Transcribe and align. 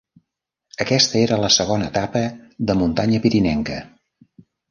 Aquesta 0.85 1.19
era 1.23 1.37
la 1.41 1.51
segona 1.57 1.91
etapa 1.91 2.23
de 2.71 2.77
muntanya 2.81 3.23
pirinenca. 3.27 3.77